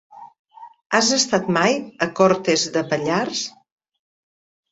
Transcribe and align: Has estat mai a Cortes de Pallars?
Has 0.99 1.09
estat 1.17 1.51
mai 1.57 1.75
a 2.07 2.09
Cortes 2.21 2.65
de 2.77 2.83
Pallars? 2.95 3.43